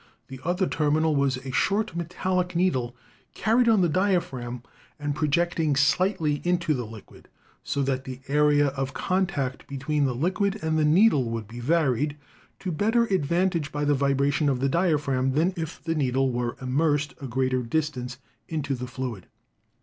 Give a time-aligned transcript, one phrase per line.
[0.29, 2.95] The other terminal was a short THE TELEPHONE 269 metallic needle,
[3.35, 4.63] carried on the diaphragm,
[4.99, 7.29] and projecting slightly into the liquid,
[7.63, 12.17] so that the area of contact between the liquid and the needle would be varied
[12.61, 16.57] to better advan tage by the vibration of the diaphragm than if the needle were
[16.59, 19.27] immersed a greater distance into the fluid.